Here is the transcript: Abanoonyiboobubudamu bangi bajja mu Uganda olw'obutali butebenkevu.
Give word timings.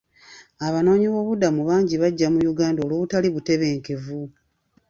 Abanoonyiboobubudamu 0.67 1.61
bangi 1.69 1.95
bajja 2.01 2.27
mu 2.33 2.39
Uganda 2.51 2.79
olw'obutali 2.81 3.27
butebenkevu. 3.35 4.21